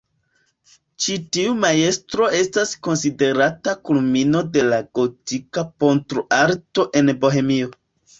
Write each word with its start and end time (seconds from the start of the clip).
Ĉi 1.03 1.15
tiu 1.35 1.49
majstro 1.65 2.29
estas 2.37 2.71
konsiderata 2.87 3.75
kulmino 3.89 4.41
de 4.55 4.63
la 4.71 4.79
gotika 5.01 5.65
pentroarto 5.85 6.87
en 7.03 7.13
Bohemio. 7.25 7.71